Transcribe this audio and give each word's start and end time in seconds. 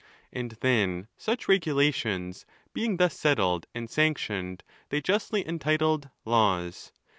And 0.33 0.49
then 0.61 1.09
such 1.15 1.47
regulations, 1.47 2.47
being 2.73 2.97
thus 2.97 3.13
settled 3.15 3.67
and 3.75 3.87
sanctioned, 3.87 4.63
they 4.89 4.99
justly 4.99 5.47
entitled 5.47 6.09
Laws. 6.25 6.91